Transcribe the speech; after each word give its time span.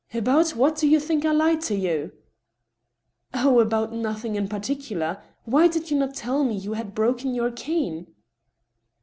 "About 0.15 0.55
what 0.55 0.77
do 0.77 0.87
you 0.89 0.99
think 0.99 1.25
I 1.25 1.31
lied 1.31 1.61
to 1.61 1.75
you?"" 1.75 2.11
Oh 3.35 3.59
I 3.59 3.61
about 3.61 3.93
nothing 3.93 4.33
in 4.33 4.47
particular.... 4.47 5.21
Why 5.45 5.67
did 5.67 5.91
you 5.91 5.97
not 5.99 6.15
tell 6.15 6.43
me 6.43 6.55
you 6.55 6.73
had 6.73 6.95
broken 6.95 7.35
your 7.35 7.51
cane 7.51 8.07